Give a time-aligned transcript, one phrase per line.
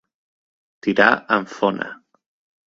[0.87, 1.87] Tirar amb fona.